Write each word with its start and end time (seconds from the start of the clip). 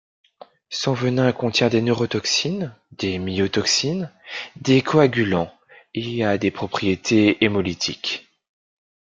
Son 0.71 0.95
venin 0.95 1.31
contient 1.31 1.69
des 1.69 1.83
neurotoxines, 1.83 2.75
des 2.93 3.19
myotoxines, 3.19 4.11
des 4.55 4.81
coagulants 4.81 5.53
et 5.93 6.25
a 6.25 6.39
des 6.39 6.49
propriétés 6.49 7.37
hémolytiques. 7.45 8.27